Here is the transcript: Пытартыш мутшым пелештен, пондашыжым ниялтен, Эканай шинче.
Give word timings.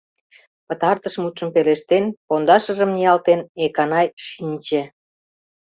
Пытартыш 0.67 1.15
мутшым 1.21 1.49
пелештен, 1.55 2.05
пондашыжым 2.27 2.89
ниялтен, 2.95 3.39
Эканай 3.65 4.07
шинче. 4.29 4.81